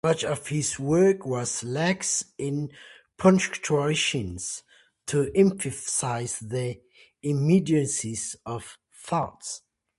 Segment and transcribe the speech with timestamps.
[0.03, 2.71] Much of his work was lax in
[3.19, 4.35] punctuation
[5.05, 6.81] to emphasize the
[7.21, 9.61] immediacy of thought.